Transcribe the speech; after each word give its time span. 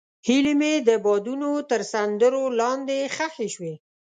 هیلې 0.27 0.53
مې 0.59 0.73
د 0.87 0.89
بادونو 1.05 1.51
تر 1.69 1.81
سندرو 1.91 2.43
لاندې 2.59 2.97
ښخې 3.15 3.47
شوې. 3.55 3.73